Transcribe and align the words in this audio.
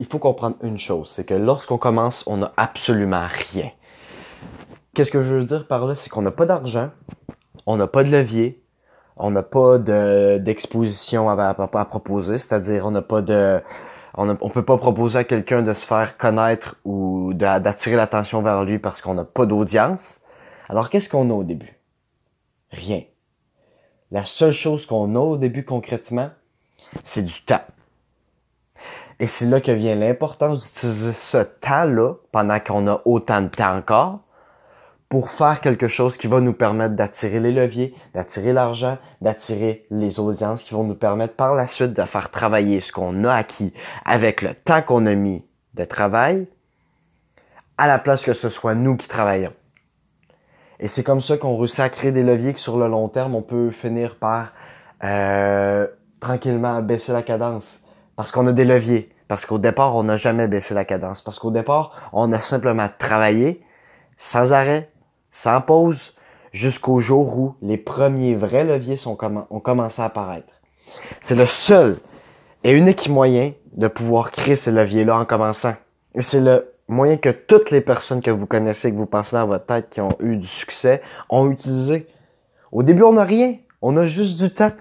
il 0.00 0.06
faut 0.06 0.18
comprendre 0.18 0.56
une 0.62 0.78
chose, 0.78 1.10
c'est 1.10 1.24
que 1.24 1.34
lorsqu'on 1.34 1.78
commence, 1.78 2.24
on 2.26 2.38
n'a 2.38 2.52
absolument 2.56 3.26
rien. 3.52 3.70
Qu'est-ce 4.94 5.10
que 5.10 5.22
je 5.22 5.34
veux 5.34 5.44
dire 5.44 5.66
par 5.66 5.86
là? 5.86 5.94
C'est 5.94 6.10
qu'on 6.10 6.22
n'a 6.22 6.30
pas 6.30 6.46
d'argent, 6.46 6.90
on 7.66 7.76
n'a 7.76 7.86
pas 7.86 8.02
de 8.02 8.10
levier, 8.10 8.64
on 9.16 9.30
n'a 9.30 9.42
pas 9.42 9.78
d'exposition 9.78 11.28
à, 11.28 11.84
proposer, 11.84 12.38
c'est-à-dire 12.38 12.86
on 12.86 12.90
n'a 12.90 13.02
pas 13.02 13.22
de... 13.22 13.60
On, 14.20 14.26
ne 14.26 14.34
peut 14.34 14.64
pas 14.64 14.78
proposer 14.78 15.18
à 15.18 15.24
quelqu'un 15.24 15.62
de 15.62 15.72
se 15.72 15.86
faire 15.86 16.16
connaître 16.18 16.74
ou 16.84 17.32
d'attirer 17.34 17.94
l'attention 17.94 18.42
vers 18.42 18.64
lui 18.64 18.80
parce 18.80 19.00
qu'on 19.00 19.14
n'a 19.14 19.24
pas 19.24 19.46
d'audience. 19.46 20.18
Alors 20.68 20.90
qu'est-ce 20.90 21.08
qu'on 21.08 21.30
a 21.30 21.34
au 21.34 21.44
début? 21.44 21.78
Rien. 22.72 23.02
La 24.10 24.24
seule 24.24 24.52
chose 24.52 24.86
qu'on 24.86 25.14
a 25.14 25.20
au 25.20 25.36
début 25.36 25.64
concrètement, 25.64 26.30
c'est 27.04 27.22
du 27.22 27.44
temps. 27.44 27.62
Et 29.20 29.26
c'est 29.26 29.46
là 29.46 29.60
que 29.60 29.72
vient 29.72 29.96
l'importance 29.96 30.64
d'utiliser 30.64 31.12
ce 31.12 31.38
temps-là, 31.38 32.14
pendant 32.30 32.60
qu'on 32.60 32.86
a 32.86 33.02
autant 33.04 33.42
de 33.42 33.48
temps 33.48 33.76
encore, 33.76 34.20
pour 35.08 35.30
faire 35.30 35.60
quelque 35.60 35.88
chose 35.88 36.16
qui 36.16 36.26
va 36.26 36.40
nous 36.40 36.52
permettre 36.52 36.94
d'attirer 36.94 37.40
les 37.40 37.50
leviers, 37.50 37.94
d'attirer 38.14 38.52
l'argent, 38.52 38.98
d'attirer 39.20 39.86
les 39.90 40.20
audiences 40.20 40.62
qui 40.62 40.74
vont 40.74 40.84
nous 40.84 40.94
permettre 40.94 41.34
par 41.34 41.54
la 41.54 41.66
suite 41.66 41.94
de 41.94 42.02
faire 42.04 42.30
travailler 42.30 42.80
ce 42.80 42.92
qu'on 42.92 43.24
a 43.24 43.32
acquis 43.32 43.72
avec 44.04 44.42
le 44.42 44.54
temps 44.54 44.82
qu'on 44.82 45.06
a 45.06 45.14
mis 45.14 45.42
de 45.74 45.84
travail, 45.84 46.46
à 47.78 47.86
la 47.86 47.98
place 47.98 48.24
que 48.24 48.34
ce 48.34 48.48
soit 48.48 48.74
nous 48.74 48.96
qui 48.96 49.08
travaillons. 49.08 49.52
Et 50.80 50.88
c'est 50.88 51.02
comme 51.02 51.20
ça 51.20 51.36
qu'on 51.36 51.56
réussit 51.56 51.80
à 51.80 51.88
créer 51.88 52.12
des 52.12 52.22
leviers 52.22 52.52
que 52.52 52.60
sur 52.60 52.78
le 52.78 52.86
long 52.86 53.08
terme, 53.08 53.34
on 53.34 53.42
peut 53.42 53.70
finir 53.70 54.16
par 54.16 54.52
euh, 55.02 55.86
tranquillement 56.20 56.80
baisser 56.82 57.12
la 57.12 57.22
cadence. 57.22 57.82
Parce 58.14 58.30
qu'on 58.30 58.46
a 58.46 58.52
des 58.52 58.64
leviers. 58.64 59.10
Parce 59.28 59.44
qu'au 59.44 59.58
départ, 59.58 59.94
on 59.94 60.04
n'a 60.04 60.16
jamais 60.16 60.48
baissé 60.48 60.74
la 60.74 60.84
cadence. 60.84 61.20
Parce 61.20 61.38
qu'au 61.38 61.50
départ, 61.50 62.10
on 62.12 62.32
a 62.32 62.40
simplement 62.40 62.88
travaillé 62.98 63.62
sans 64.16 64.52
arrêt, 64.52 64.90
sans 65.30 65.60
pause, 65.60 66.14
jusqu'au 66.52 66.98
jour 66.98 67.38
où 67.38 67.54
les 67.62 67.76
premiers 67.76 68.34
vrais 68.34 68.64
leviers 68.64 68.96
ont 69.06 69.60
commencé 69.60 70.02
à 70.02 70.06
apparaître. 70.06 70.54
C'est 71.20 71.34
le 71.34 71.46
seul 71.46 71.98
et 72.64 72.76
unique 72.76 73.08
moyen 73.08 73.52
de 73.74 73.86
pouvoir 73.86 74.32
créer 74.32 74.56
ces 74.56 74.72
leviers-là 74.72 75.18
en 75.18 75.24
commençant. 75.24 75.74
Et 76.14 76.22
c'est 76.22 76.40
le 76.40 76.72
moyen 76.88 77.18
que 77.18 77.28
toutes 77.28 77.70
les 77.70 77.82
personnes 77.82 78.22
que 78.22 78.30
vous 78.30 78.46
connaissez, 78.46 78.90
que 78.90 78.96
vous 78.96 79.06
pensez 79.06 79.36
dans 79.36 79.46
votre 79.46 79.66
tête, 79.66 79.90
qui 79.90 80.00
ont 80.00 80.16
eu 80.20 80.36
du 80.36 80.48
succès, 80.48 81.02
ont 81.28 81.50
utilisé. 81.50 82.06
Au 82.72 82.82
début, 82.82 83.02
on 83.02 83.12
n'a 83.12 83.24
rien. 83.24 83.56
On 83.82 83.96
a 83.96 84.06
juste 84.06 84.40
du 84.40 84.50
temps. 84.50 84.72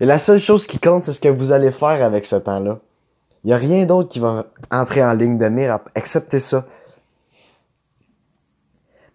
Et 0.00 0.04
la 0.04 0.18
seule 0.18 0.40
chose 0.40 0.66
qui 0.66 0.78
compte, 0.78 1.04
c'est 1.04 1.12
ce 1.12 1.20
que 1.20 1.28
vous 1.28 1.52
allez 1.52 1.70
faire 1.70 2.04
avec 2.04 2.26
ce 2.26 2.36
temps-là. 2.36 2.80
Il 3.44 3.48
n'y 3.48 3.52
a 3.52 3.58
rien 3.58 3.84
d'autre 3.84 4.08
qui 4.08 4.20
va 4.20 4.46
entrer 4.70 5.04
en 5.04 5.12
ligne 5.12 5.36
de 5.36 5.48
mire, 5.48 5.78
excepté 5.94 6.40
ça. 6.40 6.64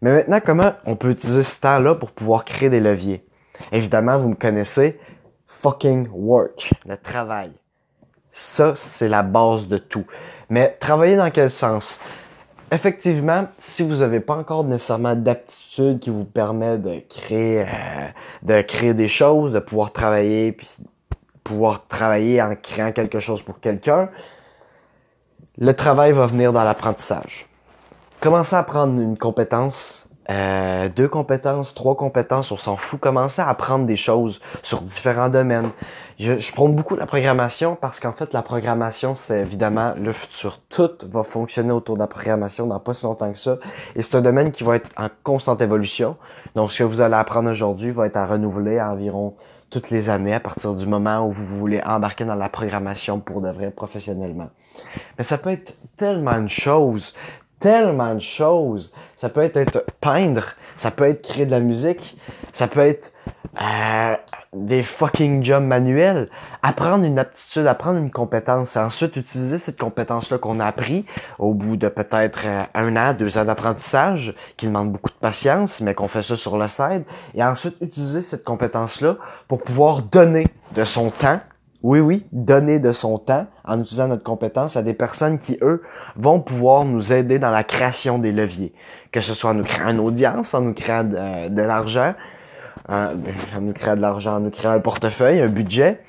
Mais 0.01 0.13
maintenant, 0.13 0.39
comment 0.45 0.73
on 0.85 0.95
peut 0.95 1.09
utiliser 1.09 1.43
ce 1.43 1.59
temps-là 1.61 1.95
pour 1.95 2.11
pouvoir 2.11 2.45
créer 2.45 2.69
des 2.69 2.79
leviers? 2.79 3.25
Évidemment, 3.71 4.17
vous 4.17 4.29
me 4.29 4.35
connaissez, 4.35 4.99
fucking 5.47 6.07
work, 6.11 6.71
le 6.85 6.95
travail. 6.95 7.51
Ça, 8.31 8.73
c'est 8.75 9.09
la 9.09 9.23
base 9.23 9.67
de 9.67 9.77
tout. 9.77 10.05
Mais 10.49 10.77
travailler 10.79 11.17
dans 11.17 11.31
quel 11.31 11.49
sens? 11.49 11.99
Effectivement, 12.71 13.47
si 13.57 13.81
vous 13.81 13.97
n'avez 13.97 14.19
pas 14.19 14.35
encore 14.35 14.63
nécessairement 14.63 15.15
d'aptitude 15.15 15.99
qui 15.99 16.11
vous 16.11 16.23
permet 16.23 16.77
de 16.77 16.99
créer, 17.09 17.63
euh, 17.63 17.65
de 18.43 18.61
créer 18.61 18.93
des 18.93 19.07
choses, 19.07 19.53
de 19.53 19.59
pouvoir 19.59 19.91
travailler, 19.91 20.51
puis 20.51 20.69
pouvoir 21.49 21.87
travailler 21.87 22.39
en 22.41 22.53
créant 22.55 22.91
quelque 22.91 23.19
chose 23.19 23.41
pour 23.41 23.59
quelqu'un, 23.59 24.09
le 25.57 25.73
travail 25.73 26.11
va 26.11 26.27
venir 26.27 26.53
dans 26.53 26.63
l'apprentissage. 26.63 27.47
Commencez 28.19 28.55
à 28.55 28.59
apprendre 28.59 29.01
une 29.01 29.17
compétence, 29.17 30.07
euh, 30.29 30.89
deux 30.89 31.07
compétences, 31.07 31.73
trois 31.73 31.95
compétences, 31.95 32.51
on 32.51 32.57
s'en 32.57 32.75
fout. 32.77 32.99
Commencez 32.99 33.41
à 33.41 33.49
apprendre 33.49 33.87
des 33.87 33.95
choses 33.95 34.39
sur 34.61 34.81
différents 34.81 35.29
domaines. 35.29 35.71
Je, 36.19 36.51
prends 36.51 36.69
beaucoup 36.69 36.95
la 36.95 37.07
programmation 37.07 37.75
parce 37.75 37.99
qu'en 37.99 38.11
fait, 38.11 38.31
la 38.31 38.43
programmation, 38.43 39.15
c'est 39.15 39.39
évidemment 39.39 39.93
le 39.97 40.13
futur. 40.13 40.59
Tout 40.69 40.91
va 41.09 41.23
fonctionner 41.23 41.71
autour 41.71 41.95
de 41.95 42.01
la 42.01 42.07
programmation 42.07 42.67
dans 42.67 42.79
pas 42.79 42.93
si 42.93 43.05
longtemps 43.05 43.31
que 43.31 43.39
ça. 43.39 43.57
Et 43.95 44.03
c'est 44.03 44.15
un 44.15 44.21
domaine 44.21 44.51
qui 44.51 44.63
va 44.63 44.75
être 44.75 44.89
en 44.97 45.07
constante 45.23 45.63
évolution. 45.63 46.15
Donc, 46.53 46.71
ce 46.71 46.79
que 46.79 46.83
vous 46.83 47.01
allez 47.01 47.15
apprendre 47.15 47.49
aujourd'hui 47.49 47.89
va 47.89 48.05
être 48.05 48.17
à 48.17 48.27
renouveler 48.27 48.77
à 48.77 48.91
environ 48.91 49.33
toutes 49.69 49.89
les 49.89 50.09
années 50.09 50.33
à 50.33 50.39
partir 50.39 50.73
du 50.73 50.85
moment 50.85 51.27
où 51.27 51.31
vous 51.31 51.45
voulez 51.45 51.81
embarquer 51.83 52.25
dans 52.25 52.35
la 52.35 52.49
programmation 52.49 53.19
pour 53.19 53.41
de 53.41 53.49
vrai 53.49 53.71
professionnellement. 53.71 54.49
Mais 55.17 55.23
ça 55.23 55.37
peut 55.37 55.51
être 55.51 55.75
tellement 55.97 56.41
de 56.41 56.47
choses 56.47 57.13
tellement 57.59 58.15
de 58.15 58.19
choses. 58.21 58.91
Ça 59.15 59.29
peut 59.29 59.41
être, 59.41 59.85
peindre, 60.01 60.43
ça 60.77 60.91
peut 60.91 61.05
être 61.05 61.21
créer 61.21 61.45
de 61.45 61.51
la 61.51 61.59
musique, 61.59 62.17
ça 62.51 62.67
peut 62.67 62.79
être 62.79 63.11
euh, 63.61 64.15
des 64.53 64.83
fucking 64.83 65.43
jobs 65.43 65.63
manuels, 65.63 66.29
apprendre 66.63 67.03
une 67.03 67.19
aptitude, 67.19 67.67
apprendre 67.67 67.99
une 67.99 68.11
compétence, 68.11 68.75
et 68.75 68.79
ensuite 68.79 69.15
utiliser 69.15 69.57
cette 69.57 69.77
compétence-là 69.77 70.37
qu'on 70.37 70.59
a 70.59 70.65
appris 70.65 71.05
au 71.37 71.53
bout 71.53 71.75
de 71.75 71.87
peut-être 71.87 72.41
euh, 72.45 72.63
un 72.73 72.95
an, 72.95 73.13
deux 73.13 73.37
ans 73.37 73.45
d'apprentissage, 73.45 74.35
qui 74.57 74.67
demande 74.67 74.91
beaucoup 74.91 75.09
de 75.09 75.19
patience, 75.19 75.81
mais 75.81 75.93
qu'on 75.93 76.07
fait 76.07 76.23
ça 76.23 76.35
sur 76.35 76.57
le 76.57 76.67
side, 76.67 77.03
et 77.35 77.43
ensuite 77.43 77.75
utiliser 77.81 78.21
cette 78.21 78.43
compétence-là 78.43 79.17
pour 79.47 79.61
pouvoir 79.61 80.01
donner 80.01 80.47
de 80.73 80.83
son 80.83 81.11
temps 81.11 81.39
oui, 81.81 82.01
oui, 82.01 82.25
donner 82.33 82.79
de 82.79 82.91
son 82.91 83.17
temps 83.19 83.47
en 83.63 83.79
utilisant 83.79 84.09
notre 84.09 84.23
compétence 84.23 84.75
à 84.75 84.81
des 84.81 84.93
personnes 84.93 85.39
qui, 85.39 85.57
eux, 85.61 85.81
vont 86.17 86.41
pouvoir 86.41 86.83
nous 86.83 87.13
aider 87.13 87.39
dans 87.39 87.51
la 87.51 87.63
création 87.63 88.19
des 88.19 88.33
leviers. 88.33 88.73
Que 89.11 89.21
ce 89.21 89.33
soit 89.33 89.51
en 89.51 89.53
nous 89.53 89.63
créant 89.63 89.91
une 89.91 89.99
audience, 89.99 90.53
en 90.53 90.61
nous 90.61 90.73
créant 90.73 91.05
de, 91.05 91.61
l'argent, 91.61 92.15
en, 92.89 93.13
nous 93.61 93.71
créant 93.71 93.95
de 93.95 94.01
l'argent, 94.01 94.35
en 94.35 94.39
nous 94.41 94.49
créant 94.49 94.73
un 94.73 94.79
portefeuille, 94.81 95.39
un 95.39 95.47
budget, 95.47 96.03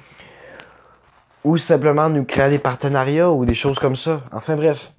ou 1.45 1.57
simplement 1.57 2.09
nous 2.11 2.25
créer 2.25 2.51
des 2.51 2.59
partenariats 2.59 3.31
ou 3.31 3.45
des 3.45 3.55
choses 3.55 3.79
comme 3.79 3.97
ça. 3.97 4.23
Enfin 4.33 4.57
bref, 4.57 4.93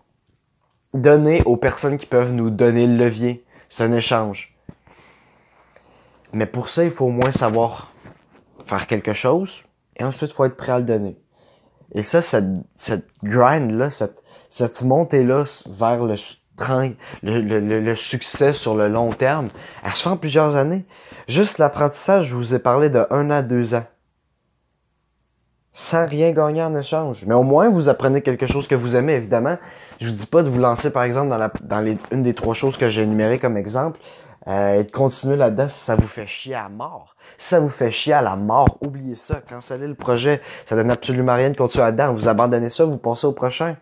donner 0.94 1.44
aux 1.44 1.58
personnes 1.58 1.98
qui 1.98 2.06
peuvent 2.06 2.31
nous 2.31 2.50
donner 2.50 2.88
le 2.88 2.96
levier. 2.96 3.44
C'est 3.68 3.84
un 3.84 3.92
échange. 3.92 4.56
Mais 6.31 6.46
pour 6.46 6.70
ça, 6.70 6.86
il 6.86 6.92
faut 6.92 7.06
au 7.06 7.12
moins 7.12 7.31
savoir 7.31 7.94
faire 8.66 8.88
quelque 8.88 9.12
chose, 9.12 9.66
et 10.01 10.03
ensuite, 10.03 10.31
il 10.31 10.34
faut 10.34 10.45
être 10.45 10.57
prêt 10.57 10.72
à 10.72 10.79
le 10.79 10.84
donner. 10.84 11.16
Et 11.94 12.01
ça, 12.01 12.23
cette, 12.23 12.47
cette 12.73 13.06
grind-là, 13.23 13.91
cette, 13.91 14.23
cette 14.50 14.81
montée-là 14.81 15.44
vers 15.69 16.03
le, 16.03 16.16
le, 17.22 17.79
le, 17.79 17.95
succès 17.95 18.51
sur 18.51 18.73
le 18.73 18.88
long 18.88 19.12
terme, 19.12 19.50
elle 19.84 19.91
se 19.91 20.01
fait 20.01 20.09
en 20.09 20.17
plusieurs 20.17 20.56
années. 20.56 20.85
Juste 21.28 21.59
l'apprentissage, 21.59 22.29
je 22.29 22.35
vous 22.35 22.56
ai 22.56 22.57
parlé 22.57 22.89
de 22.89 23.06
un 23.12 23.29
à 23.29 23.44
deux 23.44 23.75
ans. 23.75 23.85
Sans 25.72 26.07
rien 26.07 26.31
gagner 26.31 26.63
en 26.63 26.75
échange. 26.75 27.23
Mais 27.28 27.35
au 27.35 27.44
moins, 27.44 27.69
vous 27.69 27.88
apprenez 27.88 28.23
quelque 28.23 28.47
chose 28.47 28.68
que 28.68 28.73
vous 28.73 28.95
aimez, 28.95 29.13
évidemment. 29.13 29.59
Je 30.00 30.07
vous 30.09 30.16
dis 30.16 30.25
pas 30.25 30.41
de 30.41 30.50
vous 30.50 30.59
lancer, 30.59 30.91
par 30.91 31.03
exemple, 31.03 31.29
dans, 31.29 31.38
la, 31.38 31.51
dans 31.62 31.95
une 32.12 32.23
des 32.23 32.33
trois 32.33 32.56
choses 32.56 32.75
que 32.75 32.89
j'ai 32.89 33.03
énumérées 33.03 33.38
comme 33.38 33.56
exemple, 33.56 34.00
euh, 34.47 34.79
et 34.79 34.84
de 34.84 34.91
continuer 34.91 35.35
là-dedans 35.35 35.69
si 35.69 35.79
ça 35.79 35.96
vous 35.96 36.07
fait 36.07 36.28
chier 36.28 36.56
à 36.56 36.69
mort. 36.69 37.16
Si 37.38 37.50
ça 37.50 37.59
vous 37.59 37.69
fait 37.69 37.91
chier 37.91 38.13
à 38.13 38.22
la 38.22 38.35
mort, 38.35 38.78
oubliez 38.81 39.16
ça. 39.16 39.41
Cancellez 39.47 39.88
le 39.88 39.96
projet. 39.96 40.41
Ça 40.66 40.75
donne 40.75 40.91
absolument 40.91 41.35
rien 41.35 41.50
de 41.50 41.57
continuer 41.57 41.85
là-dedans. 41.85 42.13
Vous 42.13 42.28
abandonnez 42.28 42.69
ça, 42.69 42.85
vous 42.85 42.97
passez 42.97 43.28
au 43.28 43.31
prochain. 43.31 43.78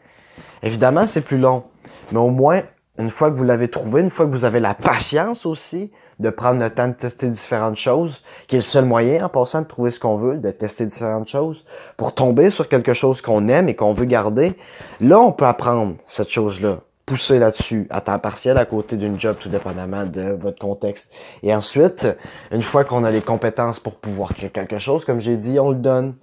Évidemment, 0.63 1.07
c'est 1.07 1.21
plus 1.21 1.37
long. 1.37 1.63
Mais 2.11 2.19
au 2.19 2.29
moins, 2.29 2.63
une 2.97 3.09
fois 3.09 3.31
que 3.31 3.35
vous 3.35 3.43
l'avez 3.43 3.69
trouvé, 3.69 4.01
une 4.01 4.09
fois 4.09 4.25
que 4.25 4.31
vous 4.31 4.45
avez 4.45 4.59
la 4.59 4.73
patience 4.73 5.45
aussi 5.45 5.91
de 6.19 6.29
prendre 6.29 6.59
le 6.59 6.69
temps 6.69 6.89
de 6.89 6.93
tester 6.93 7.29
différentes 7.29 7.77
choses, 7.77 8.23
qui 8.47 8.57
est 8.57 8.59
le 8.59 8.63
seul 8.63 8.83
moyen 8.83 9.25
en 9.25 9.29
passant 9.29 9.61
de 9.61 9.67
trouver 9.67 9.89
ce 9.89 10.01
qu'on 10.01 10.17
veut, 10.17 10.37
de 10.37 10.51
tester 10.51 10.85
différentes 10.85 11.29
choses, 11.29 11.65
pour 11.95 12.13
tomber 12.13 12.49
sur 12.49 12.67
quelque 12.67 12.93
chose 12.93 13.21
qu'on 13.21 13.47
aime 13.47 13.69
et 13.69 13.75
qu'on 13.75 13.93
veut 13.93 14.05
garder, 14.05 14.57
là, 14.99 15.19
on 15.19 15.31
peut 15.31 15.45
apprendre 15.45 15.95
cette 16.07 16.29
chose-là 16.29 16.79
pousser 17.09 17.39
là-dessus 17.39 17.87
à 17.89 18.01
temps 18.01 18.19
partiel 18.19 18.59
à 18.59 18.65
côté 18.65 18.95
d'une 18.95 19.19
job 19.19 19.35
tout 19.39 19.49
dépendamment 19.49 20.05
de 20.05 20.37
votre 20.39 20.59
contexte. 20.59 21.11
Et 21.41 21.55
ensuite, 21.55 22.07
une 22.51 22.61
fois 22.61 22.83
qu'on 22.83 23.03
a 23.03 23.09
les 23.09 23.21
compétences 23.21 23.79
pour 23.79 23.95
pouvoir 23.95 24.35
créer 24.35 24.51
quelque 24.51 24.77
chose, 24.77 25.05
comme 25.05 25.19
j'ai 25.19 25.35
dit, 25.35 25.59
on 25.59 25.71
le 25.71 25.77
donne. 25.77 26.13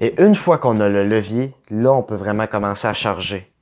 Et 0.00 0.20
une 0.20 0.34
fois 0.34 0.58
qu'on 0.58 0.80
a 0.80 0.88
le 0.88 1.04
levier, 1.04 1.54
là, 1.70 1.92
on 1.92 2.02
peut 2.02 2.16
vraiment 2.16 2.48
commencer 2.48 2.88
à 2.88 2.94
charger. 2.94 3.52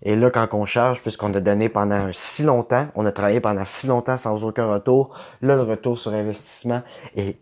Et 0.00 0.16
là, 0.16 0.30
quand 0.30 0.48
on 0.54 0.64
charge, 0.64 1.02
puisqu'on 1.02 1.34
a 1.34 1.40
donné 1.40 1.68
pendant 1.68 2.08
si 2.14 2.44
longtemps, 2.44 2.86
on 2.94 3.04
a 3.04 3.12
travaillé 3.12 3.40
pendant 3.40 3.66
si 3.66 3.86
longtemps 3.86 4.16
sans 4.16 4.42
aucun 4.42 4.66
retour, 4.66 5.14
là, 5.42 5.54
le 5.54 5.64
retour 5.64 5.98
sur 5.98 6.14
investissement 6.14 6.80
est 7.14 7.36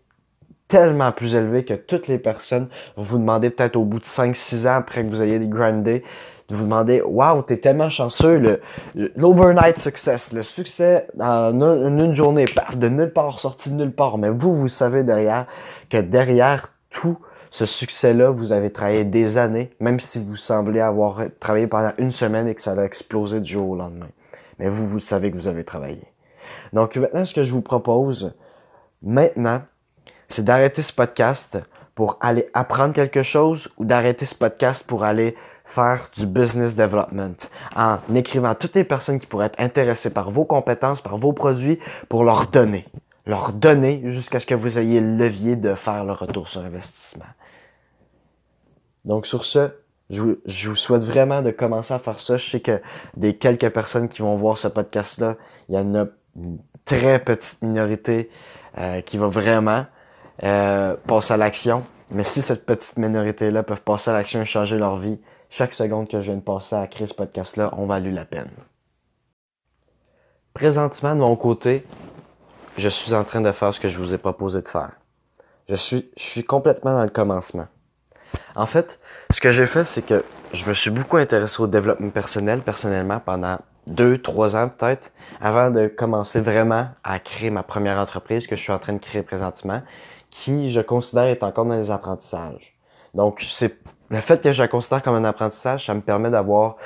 tellement 0.67 1.13
plus 1.13 1.33
élevé 1.33 1.63
que 1.63 1.75
toutes 1.75 2.09
les 2.09 2.17
personnes 2.17 2.67
vont 2.97 3.03
vous 3.03 3.19
demander 3.19 3.49
peut-être 3.49 3.77
au 3.77 3.85
bout 3.85 3.99
de 3.99 4.05
5-6 4.05 4.67
ans 4.67 4.75
après 4.75 5.05
que 5.05 5.09
vous 5.09 5.23
ayez 5.23 5.39
grindé 5.39 6.03
de 6.49 6.55
vous 6.55 6.63
demander 6.63 7.01
Waouh, 7.01 7.41
t'es 7.41 7.57
tellement 7.57 7.89
chanceux, 7.89 8.59
l'overnight 8.95 9.79
success, 9.79 10.33
le 10.33 10.43
succès 10.43 11.07
en 11.19 11.59
une, 11.61 12.13
journée, 12.13 12.45
paf, 12.45 12.77
de 12.77 12.89
nulle 12.89 13.13
part, 13.13 13.39
sorti 13.39 13.69
de 13.69 13.75
nulle 13.75 13.93
part. 13.93 14.17
Mais 14.17 14.29
vous, 14.29 14.55
vous 14.55 14.67
savez 14.67 15.03
derrière 15.03 15.47
que 15.89 15.97
derrière 15.97 16.69
tout 16.89 17.17
ce 17.51 17.65
succès-là, 17.65 18.31
vous 18.31 18.51
avez 18.51 18.71
travaillé 18.71 19.03
des 19.03 19.37
années, 19.37 19.69
même 19.79 19.99
si 19.99 20.23
vous 20.23 20.35
semblez 20.35 20.79
avoir 20.79 21.21
travaillé 21.39 21.67
pendant 21.67 21.93
une 21.97 22.11
semaine 22.11 22.47
et 22.47 22.55
que 22.55 22.61
ça 22.61 22.71
a 22.71 22.83
explosé 22.83 23.39
du 23.39 23.51
jour 23.51 23.69
au 23.69 23.75
lendemain. 23.75 24.09
Mais 24.59 24.69
vous, 24.69 24.87
vous 24.87 24.99
savez 24.99 25.29
que 25.29 25.35
vous 25.35 25.47
avez 25.47 25.63
travaillé. 25.63 26.03
Donc 26.73 26.95
maintenant, 26.95 27.25
ce 27.25 27.33
que 27.33 27.43
je 27.43 27.51
vous 27.51 27.61
propose, 27.61 28.33
maintenant, 29.03 29.61
c'est 30.27 30.43
d'arrêter 30.43 30.81
ce 30.81 30.91
podcast 30.91 31.59
pour 31.95 32.17
aller 32.21 32.49
apprendre 32.53 32.93
quelque 32.93 33.23
chose 33.23 33.69
ou 33.77 33.85
d'arrêter 33.85 34.25
ce 34.25 34.35
podcast 34.35 34.85
pour 34.85 35.03
aller 35.03 35.35
faire 35.65 36.09
du 36.15 36.25
business 36.25 36.75
development 36.75 37.35
en 37.75 37.99
écrivant 38.13 38.53
toutes 38.55 38.75
les 38.75 38.83
personnes 38.83 39.19
qui 39.19 39.27
pourraient 39.27 39.47
être 39.47 39.59
intéressées 39.59 40.13
par 40.13 40.29
vos 40.31 40.45
compétences, 40.45 41.01
par 41.01 41.17
vos 41.17 41.33
produits 41.33 41.79
pour 42.09 42.23
leur 42.23 42.47
donner. 42.47 42.85
Leur 43.25 43.53
donner 43.53 44.01
jusqu'à 44.05 44.39
ce 44.39 44.45
que 44.45 44.55
vous 44.55 44.77
ayez 44.77 44.99
le 44.99 45.15
levier 45.15 45.55
de 45.55 45.75
faire 45.75 46.03
le 46.03 46.11
retour 46.11 46.49
sur 46.49 46.61
investissement. 46.61 47.25
Donc 49.05 49.25
sur 49.25 49.45
ce, 49.45 49.69
je 50.09 50.21
vous, 50.21 50.37
je 50.45 50.69
vous, 50.69 50.75
souhaite 50.75 51.03
vraiment 51.03 51.41
de 51.41 51.51
commencer 51.51 51.93
à 51.93 51.99
faire 51.99 52.19
ça. 52.19 52.37
Je 52.37 52.49
sais 52.49 52.59
que 52.59 52.81
des 53.15 53.37
quelques 53.37 53.69
personnes 53.69 54.09
qui 54.09 54.21
vont 54.21 54.35
voir 54.35 54.57
ce 54.57 54.67
podcast-là, 54.67 55.37
il 55.69 55.75
y 55.75 55.77
en 55.77 55.95
a 55.95 56.05
une 56.35 56.59
très 56.85 57.19
petite 57.19 57.61
minorité 57.61 58.29
euh, 58.77 59.01
qui 59.01 59.17
va 59.17 59.27
vraiment 59.27 59.85
euh, 60.43 60.95
passer 61.07 61.33
à 61.33 61.37
l'action. 61.37 61.83
Mais 62.11 62.23
si 62.23 62.41
cette 62.41 62.65
petite 62.65 62.97
minorité-là 62.97 63.63
peut 63.63 63.75
passer 63.75 64.11
à 64.11 64.13
l'action 64.13 64.41
et 64.41 64.45
changer 64.45 64.77
leur 64.77 64.97
vie, 64.97 65.19
chaque 65.49 65.73
seconde 65.73 66.07
que 66.07 66.19
je 66.19 66.25
viens 66.25 66.35
de 66.35 66.41
passer 66.41 66.75
à 66.75 66.85
créer 66.87 67.07
ce 67.07 67.13
podcast-là, 67.13 67.71
on 67.77 67.85
valu 67.85 68.11
la 68.11 68.25
peine. 68.25 68.49
Présentement, 70.53 71.15
de 71.15 71.21
mon 71.21 71.35
côté, 71.35 71.85
je 72.77 72.89
suis 72.89 73.13
en 73.13 73.23
train 73.23 73.41
de 73.41 73.51
faire 73.51 73.73
ce 73.73 73.79
que 73.79 73.89
je 73.89 73.97
vous 73.97 74.13
ai 74.13 74.17
proposé 74.17 74.61
de 74.61 74.67
faire. 74.67 74.91
Je 75.69 75.75
suis, 75.75 76.09
je 76.17 76.23
suis 76.23 76.43
complètement 76.43 76.93
dans 76.93 77.03
le 77.03 77.09
commencement. 77.09 77.67
En 78.55 78.65
fait, 78.65 78.99
ce 79.33 79.41
que 79.41 79.51
j'ai 79.51 79.65
fait, 79.65 79.85
c'est 79.85 80.03
que 80.03 80.23
je 80.53 80.65
me 80.65 80.73
suis 80.73 80.91
beaucoup 80.91 81.17
intéressé 81.17 81.61
au 81.61 81.67
développement 81.67 82.09
personnel, 82.09 82.61
personnellement, 82.61 83.19
pendant 83.19 83.57
deux, 83.87 84.17
trois 84.17 84.55
ans 84.55 84.69
peut-être, 84.69 85.11
avant 85.41 85.69
de 85.71 85.87
commencer 85.87 86.39
vraiment 86.39 86.89
à 87.03 87.19
créer 87.19 87.49
ma 87.49 87.63
première 87.63 87.97
entreprise 87.97 88.47
que 88.47 88.55
je 88.55 88.61
suis 88.61 88.71
en 88.71 88.79
train 88.79 88.93
de 88.93 88.99
créer 88.99 89.23
présentement, 89.23 89.81
qui 90.33 90.71
je 90.71 90.81
considère 90.81 91.25
est 91.25 91.43
encore 91.43 91.65
dans 91.65 91.75
les 91.75 91.91
apprentissages. 91.91 92.75
Donc, 93.13 93.45
c'est 93.47 93.77
le 94.09 94.19
fait 94.19 94.41
que 94.41 94.51
je 94.51 94.63
la 94.63 94.67
considère 94.67 95.03
comme 95.03 95.13
un 95.15 95.25
apprentissage, 95.25 95.85
ça 95.85 95.93
me 95.93 96.01
permet 96.01 96.31
d'avoir 96.31 96.77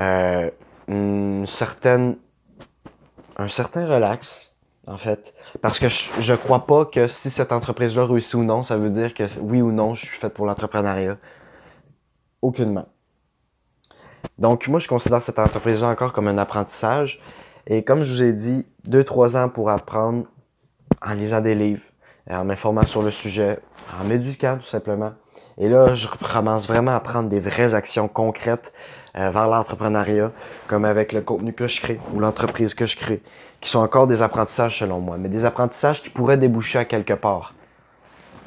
euh, 0.00 0.50
une 0.88 1.46
certaine, 1.46 2.16
un 3.36 3.46
certain 3.46 3.86
relax, 3.86 4.56
en 4.88 4.98
fait, 4.98 5.32
parce 5.60 5.78
que 5.78 5.88
je, 5.88 6.10
je 6.18 6.34
crois 6.34 6.66
pas 6.66 6.84
que 6.84 7.06
si 7.06 7.30
cette 7.30 7.52
entreprise-là 7.52 8.04
réussit 8.04 8.34
ou 8.34 8.42
non, 8.42 8.64
ça 8.64 8.76
veut 8.76 8.90
dire 8.90 9.14
que 9.14 9.24
oui 9.38 9.62
ou 9.62 9.70
non, 9.70 9.94
je 9.94 10.06
suis 10.06 10.18
fait 10.18 10.30
pour 10.30 10.44
l'entrepreneuriat. 10.44 11.18
Aucunement. 12.42 12.86
Donc, 14.38 14.66
moi, 14.66 14.80
je 14.80 14.88
considère 14.88 15.22
cette 15.22 15.38
entreprise-là 15.38 15.86
encore 15.86 16.12
comme 16.12 16.26
un 16.26 16.36
apprentissage. 16.36 17.20
Et 17.68 17.84
comme 17.84 18.02
je 18.02 18.12
vous 18.12 18.22
ai 18.24 18.32
dit, 18.32 18.66
deux, 18.84 19.04
trois 19.04 19.36
ans 19.36 19.48
pour 19.48 19.70
apprendre 19.70 20.24
en 21.00 21.14
lisant 21.14 21.40
des 21.40 21.54
livres, 21.54 21.82
en 22.30 22.44
m'informant 22.44 22.84
sur 22.84 23.02
le 23.02 23.10
sujet, 23.10 23.58
en 24.00 24.04
m'éduquant 24.04 24.58
tout 24.58 24.68
simplement. 24.68 25.12
Et 25.58 25.68
là, 25.68 25.94
je 25.94 26.08
commence 26.08 26.66
vraiment 26.66 26.94
à 26.94 27.00
prendre 27.00 27.28
des 27.28 27.40
vraies 27.40 27.74
actions 27.74 28.08
concrètes 28.08 28.72
euh, 29.16 29.30
vers 29.30 29.48
l'entrepreneuriat, 29.48 30.32
comme 30.66 30.84
avec 30.84 31.12
le 31.12 31.20
contenu 31.20 31.52
que 31.52 31.68
je 31.68 31.80
crée 31.80 32.00
ou 32.14 32.20
l'entreprise 32.20 32.74
que 32.74 32.86
je 32.86 32.96
crée, 32.96 33.22
qui 33.60 33.68
sont 33.68 33.80
encore 33.80 34.06
des 34.06 34.22
apprentissages 34.22 34.78
selon 34.78 35.00
moi, 35.00 35.18
mais 35.18 35.28
des 35.28 35.44
apprentissages 35.44 36.02
qui 36.02 36.10
pourraient 36.10 36.38
déboucher 36.38 36.78
à 36.78 36.84
quelque 36.84 37.12
part. 37.12 37.54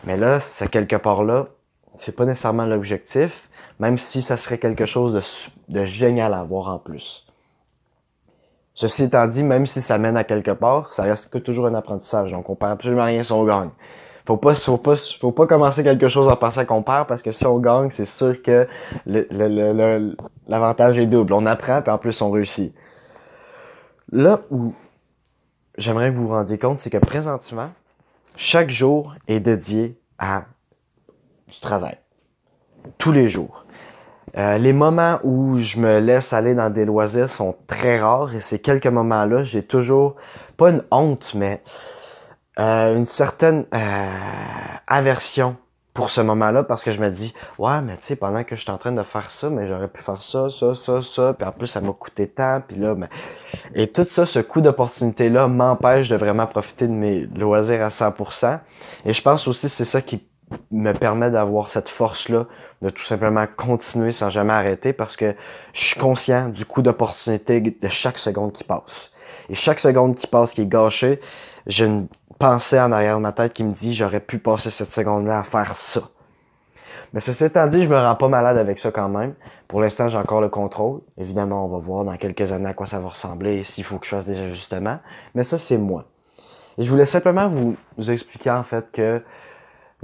Mais 0.06 0.18
là, 0.18 0.40
ce 0.40 0.66
quelque 0.66 0.96
part-là, 0.96 1.48
c'est 2.00 2.16
pas 2.16 2.26
nécessairement 2.26 2.66
l'objectif, 2.66 3.50
même 3.80 3.98
si 3.98 4.22
ça 4.22 4.38
serait 4.38 4.58
quelque 4.58 4.86
chose 4.86 5.14
de, 5.14 5.74
de 5.74 5.86
génial 5.86 6.34
à 6.34 6.40
avoir 6.40 6.70
en 6.70 6.80
plus. 6.80 7.25
Ceci 8.76 9.04
étant 9.06 9.26
dit, 9.28 9.42
même 9.42 9.66
si 9.66 9.82
ça 9.82 9.98
mène 9.98 10.18
à 10.18 10.26
quelque 10.26 10.52
part, 10.52 10.94
ça 10.94 11.04
reste 11.04 11.32
que 11.32 11.38
toujours 11.38 11.66
un 11.66 11.74
apprentissage. 11.76 12.32
Donc, 12.32 12.50
on 12.50 12.56
perd 12.56 12.74
absolument 12.74 13.06
rien 13.06 13.24
si 13.24 13.32
on 13.32 13.46
gagne. 13.46 13.70
Faut 14.28 14.38
pas, 14.38 14.54
faut 14.54 14.78
pas, 14.78 14.96
faut 14.96 15.32
pas 15.32 15.48
commencer 15.48 15.82
quelque 15.84 16.10
chose 16.10 16.28
en 16.28 16.36
pensant 16.36 16.66
qu'on 16.66 16.82
perd 16.82 17.08
parce 17.08 17.22
que 17.22 17.32
si 17.32 17.46
on 17.46 17.60
gagne, 17.60 17.90
c'est 17.90 18.06
sûr 18.06 18.42
que 18.42 18.68
l'avantage 20.48 21.00
est 21.00 21.06
double. 21.06 21.34
On 21.34 21.46
apprend 21.46 21.82
puis 21.82 21.92
en 21.92 21.98
plus 21.98 22.22
on 22.22 22.32
réussit. 22.32 22.74
Là 24.12 24.42
où 24.50 24.74
j'aimerais 25.78 26.12
que 26.12 26.16
vous 26.16 26.28
vous 26.28 26.34
rendiez 26.34 26.58
compte, 26.58 26.80
c'est 26.80 26.90
que 26.90 26.98
présentement, 26.98 27.70
chaque 28.36 28.70
jour 28.70 29.16
est 29.28 29.40
dédié 29.40 29.98
à 30.18 30.46
du 31.48 31.60
travail. 31.60 31.98
Tous 32.98 33.12
les 33.12 33.30
jours. 33.30 33.65
Euh, 34.38 34.58
les 34.58 34.74
moments 34.74 35.20
où 35.24 35.58
je 35.58 35.80
me 35.80 36.00
laisse 36.00 36.34
aller 36.34 36.54
dans 36.54 36.70
des 36.70 36.84
loisirs 36.86 37.30
sont 37.30 37.56
très 37.68 38.00
rares 38.00 38.36
et 38.36 38.42
ces 38.42 38.60
quelques 38.60 38.88
moments-là, 38.88 39.44
j'ai 39.44 39.64
toujours 39.64 40.16
pas 40.58 40.72
une 40.72 40.84
honte, 40.92 41.34
mais 41.36 41.62
euh, 42.60 42.98
une 42.98 43.06
certaine 43.06 43.66
euh, 43.74 44.08
aversion 44.88 45.56
pour 45.94 46.10
ce 46.10 46.20
moment-là 46.20 46.64
parce 46.64 46.84
que 46.84 46.92
je 46.92 47.00
me 47.00 47.10
dis 47.10 47.34
ouais 47.58 47.80
mais 47.82 47.96
tu 47.96 48.04
sais 48.04 48.16
pendant 48.18 48.44
que 48.44 48.58
je 48.58 48.62
suis 48.62 48.70
en 48.70 48.78
train 48.78 48.92
de 48.92 49.02
faire 49.02 49.32
ça 49.32 49.50
mais 49.50 49.66
j'aurais 49.66 49.88
pu 49.88 50.02
faire 50.02 50.22
ça 50.22 50.50
ça 50.50 50.76
ça 50.76 51.02
ça 51.02 51.34
puis 51.34 51.48
en 51.48 51.54
plus 51.54 51.68
ça 51.68 51.80
m'a 51.80 51.94
coûté 51.94 52.28
tant 52.28 52.62
puis 52.68 52.78
là 52.78 52.96
mais... 52.96 53.08
et 53.74 53.88
tout 53.88 54.06
ça 54.10 54.26
ce 54.26 54.40
coup 54.40 54.60
d'opportunité 54.60 55.30
là 55.30 55.48
m'empêche 55.48 56.10
de 56.10 56.18
vraiment 56.18 56.48
profiter 56.48 56.88
de 56.88 56.92
mes 56.92 57.26
loisirs 57.28 57.82
à 57.82 57.90
100% 57.90 58.60
et 59.06 59.14
je 59.14 59.22
pense 59.22 59.48
aussi 59.48 59.70
c'est 59.70 59.86
ça 59.86 60.02
qui 60.02 60.22
me 60.72 60.94
permet 60.94 61.32
d'avoir 61.32 61.70
cette 61.70 61.90
force-là 61.90 62.46
de 62.82 62.90
tout 62.90 63.04
simplement 63.04 63.46
continuer 63.58 64.12
sans 64.12 64.30
jamais 64.30 64.54
arrêter 64.54 64.94
parce 64.94 65.16
que 65.16 65.36
je 65.74 65.86
suis 65.86 66.00
conscient 66.00 66.50
du 66.50 66.66
coup 66.66 66.82
d'opportunité 66.82 67.62
de 67.62 67.90
chaque 67.90 68.18
seconde 68.18 68.52
qui 68.52 68.64
passe. 68.64 69.12
Et 69.50 69.56
chaque 69.56 69.80
seconde 69.80 70.16
qui 70.16 70.28
passe 70.28 70.54
qui 70.54 70.62
est 70.62 70.68
gâchée, 70.68 71.20
j'ai 71.68 71.86
une 71.86 72.08
pensée 72.40 72.80
en 72.80 72.92
arrière 72.92 73.18
de 73.18 73.22
ma 73.22 73.32
tête 73.32 73.54
qui 73.54 73.64
me 73.64 73.74
dit 73.74 73.94
j'aurais 73.94 74.20
pu 74.20 74.38
passer 74.38 74.70
cette 74.70 74.92
seconde-là 74.92 75.40
à 75.40 75.44
faire 75.44 75.76
ça. 75.76 76.02
Mais 77.14 77.22
ceci 77.22 77.46
étant 77.46 77.66
dit, 77.68 77.84
je 77.84 77.90
me 77.90 77.98
rends 77.98 78.16
pas 78.16 78.28
malade 78.28 78.58
avec 78.58 78.78
ça 78.78 78.92
quand 78.92 79.08
même. 79.08 79.36
Pour 79.70 79.80
l'instant, 79.80 80.10
j'ai 80.10 80.18
encore 80.18 80.42
le 80.42 80.50
contrôle. 80.50 81.00
Évidemment, 81.18 81.66
on 81.66 81.70
va 81.70 81.78
voir 81.78 82.04
dans 82.04 82.18
quelques 82.18 82.52
années 82.52 82.68
à 82.68 82.74
quoi 82.74 82.88
ça 82.88 83.00
va 83.00 83.08
ressembler 83.08 83.60
et 83.60 83.64
s'il 83.64 83.86
faut 83.86 83.98
que 84.00 84.06
je 84.06 84.12
fasse 84.12 84.26
des 84.26 84.38
ajustements. 84.38 85.00
Mais 85.34 85.44
ça, 85.44 85.58
c'est 85.58 85.78
moi. 85.78 86.06
Et 86.78 86.84
je 86.84 86.90
voulais 86.90 87.06
simplement 87.06 87.48
vous 87.48 88.12
expliquer 88.12 88.52
en 88.52 88.64
fait 88.64 88.92
que 88.92 89.24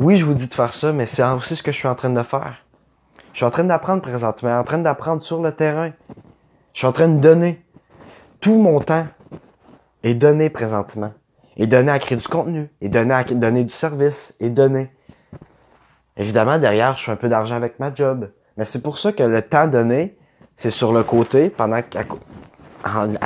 oui, 0.01 0.17
je 0.17 0.25
vous 0.25 0.33
dis 0.33 0.47
de 0.47 0.53
faire 0.53 0.73
ça, 0.73 0.91
mais 0.91 1.05
c'est 1.05 1.23
aussi 1.23 1.55
ce 1.55 1.61
que 1.61 1.71
je 1.71 1.77
suis 1.77 1.87
en 1.87 1.93
train 1.93 2.09
de 2.09 2.23
faire. 2.23 2.55
Je 3.33 3.37
suis 3.37 3.45
en 3.45 3.51
train 3.51 3.63
d'apprendre 3.63 4.01
présentement, 4.01 4.57
en 4.57 4.63
train 4.63 4.79
d'apprendre 4.79 5.21
sur 5.21 5.43
le 5.43 5.51
terrain. 5.51 5.91
Je 6.73 6.79
suis 6.79 6.87
en 6.87 6.91
train 6.91 7.07
de 7.07 7.19
donner. 7.19 7.63
Tout 8.39 8.55
mon 8.55 8.79
temps 8.79 9.05
est 10.01 10.15
donné 10.15 10.49
présentement. 10.49 11.13
Et 11.55 11.67
donné 11.67 11.91
à 11.91 11.99
créer 11.99 12.17
du 12.17 12.27
contenu. 12.27 12.71
Et 12.81 12.89
donné 12.89 13.13
à 13.13 13.23
donner 13.23 13.63
du 13.63 13.73
service. 13.73 14.35
Et 14.39 14.49
donné. 14.49 14.89
Évidemment, 16.17 16.57
derrière, 16.57 16.97
je 16.97 17.03
fais 17.03 17.11
un 17.11 17.15
peu 17.15 17.29
d'argent 17.29 17.55
avec 17.55 17.79
ma 17.79 17.93
job. 17.93 18.31
Mais 18.57 18.65
c'est 18.65 18.81
pour 18.81 18.97
ça 18.97 19.11
que 19.13 19.21
le 19.21 19.43
temps 19.43 19.67
donné, 19.67 20.17
c'est 20.55 20.71
sur 20.71 20.93
le 20.93 21.03
côté 21.03 21.51
pendant 21.51 21.81
qu'à 21.83 22.05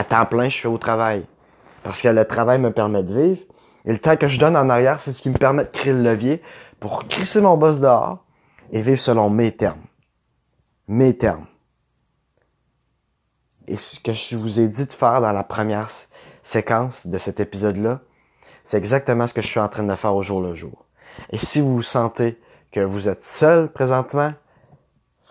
temps 0.04 0.26
plein, 0.26 0.50
je 0.50 0.56
suis 0.56 0.68
au 0.68 0.78
travail. 0.78 1.26
Parce 1.84 2.02
que 2.02 2.10
le 2.10 2.26
travail 2.26 2.60
me 2.60 2.72
permet 2.72 3.04
de 3.04 3.14
vivre. 3.14 3.42
Et 3.86 3.94
le 3.94 4.00
temps 4.00 4.18
que 4.18 4.28
je 4.28 4.40
donne 4.40 4.58
en 4.58 4.70
arrière, 4.70 5.00
c'est 5.00 5.12
ce 5.12 5.22
qui 5.22 5.30
me 5.30 5.38
permet 5.38 5.64
de 5.64 5.70
créer 5.70 5.94
le 5.94 6.02
levier 6.02 6.42
pour 6.80 7.08
crisser 7.08 7.42
mon 7.42 7.58
boss 7.58 7.80
dehors 7.80 8.26
et 8.72 8.82
vivre 8.82 9.00
selon 9.00 9.30
mes 9.30 9.56
termes. 9.56 9.84
Mes 10.88 11.16
termes. 11.16 11.46
Et 13.68 13.78
ce 13.78 14.00
que 14.00 14.14
je 14.14 14.38
vous 14.38 14.60
ai 14.60 14.68
dit 14.68 14.86
de 14.86 14.94
faire 14.94 15.22
dans 15.22 15.32
la 15.32 15.44
première 15.44 15.90
séquence 16.44 17.08
de 17.08 17.18
cet 17.18 17.40
épisode-là, 17.40 18.02
c'est 18.64 18.78
exactement 18.78 19.28
ce 19.28 19.34
que 19.34 19.42
je 19.42 19.48
suis 19.48 19.60
en 19.60 19.70
train 19.70 19.84
de 19.84 19.96
faire 19.96 20.16
au 20.16 20.22
jour 20.22 20.42
le 20.42 20.54
jour. 20.54 20.86
Et 21.32 21.38
si 21.38 21.62
vous 21.62 21.82
sentez 21.82 22.40
que 22.72 22.80
vous 22.80 23.08
êtes 23.08 23.24
seul 23.24 23.72
présentement, 23.72 24.34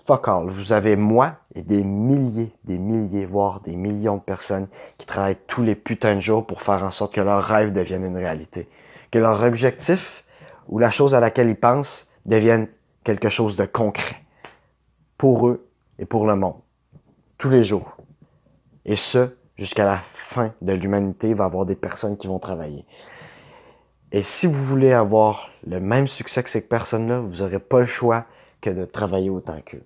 fuck 0.06 0.28
all. 0.28 0.48
Vous 0.48 0.72
avez 0.72 0.96
moi 0.96 1.36
et 1.54 1.62
des 1.62 1.82
milliers, 1.82 2.52
des 2.64 2.78
milliers, 2.78 3.26
voire 3.26 3.60
des 3.60 3.76
millions 3.76 4.16
de 4.16 4.22
personnes 4.22 4.68
qui 4.98 5.06
travaillent 5.06 5.38
tous 5.46 5.62
les 5.62 5.74
putains 5.74 6.16
de 6.16 6.20
jours 6.20 6.46
pour 6.46 6.62
faire 6.62 6.84
en 6.84 6.90
sorte 6.90 7.14
que 7.14 7.20
leur 7.20 7.42
rêve 7.42 7.72
devienne 7.72 8.04
une 8.04 8.16
réalité. 8.16 8.68
Que 9.10 9.18
leur 9.18 9.42
objectif 9.42 10.24
où 10.68 10.78
la 10.78 10.90
chose 10.90 11.14
à 11.14 11.20
laquelle 11.20 11.48
ils 11.48 11.56
pensent 11.56 12.08
devienne 12.26 12.68
quelque 13.02 13.28
chose 13.28 13.56
de 13.56 13.66
concret 13.66 14.16
pour 15.18 15.48
eux 15.48 15.68
et 15.98 16.06
pour 16.06 16.26
le 16.26 16.36
monde, 16.36 16.56
tous 17.38 17.50
les 17.50 17.64
jours. 17.64 17.96
Et 18.84 18.96
ce, 18.96 19.36
jusqu'à 19.56 19.84
la 19.84 20.00
fin 20.14 20.52
de 20.62 20.72
l'humanité, 20.72 21.30
il 21.30 21.36
va 21.36 21.44
y 21.44 21.46
avoir 21.46 21.66
des 21.66 21.76
personnes 21.76 22.16
qui 22.16 22.26
vont 22.26 22.38
travailler. 22.38 22.84
Et 24.12 24.22
si 24.22 24.46
vous 24.46 24.64
voulez 24.64 24.92
avoir 24.92 25.50
le 25.66 25.80
même 25.80 26.06
succès 26.06 26.42
que 26.42 26.50
ces 26.50 26.60
personnes-là, 26.60 27.20
vous 27.20 27.42
n'aurez 27.42 27.58
pas 27.58 27.80
le 27.80 27.86
choix 27.86 28.24
que 28.60 28.70
de 28.70 28.84
travailler 28.84 29.30
autant 29.30 29.60
qu'eux. 29.64 29.84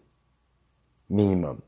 Minimum. 1.11 1.62